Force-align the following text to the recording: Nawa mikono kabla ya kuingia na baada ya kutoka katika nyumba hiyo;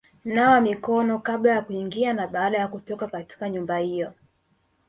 Nawa 0.25 0.61
mikono 0.61 1.19
kabla 1.19 1.51
ya 1.51 1.61
kuingia 1.61 2.13
na 2.13 2.27
baada 2.27 2.57
ya 2.57 2.67
kutoka 2.67 3.07
katika 3.07 3.49
nyumba 3.49 3.77
hiyo; 3.77 4.13